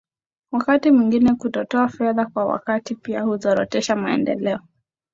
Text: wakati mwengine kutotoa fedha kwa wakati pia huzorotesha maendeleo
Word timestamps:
wakati 0.51 0.91
mwengine 0.91 1.35
kutotoa 1.35 1.87
fedha 1.87 2.25
kwa 2.25 2.45
wakati 2.45 2.95
pia 2.95 3.21
huzorotesha 3.21 3.95
maendeleo 3.95 4.59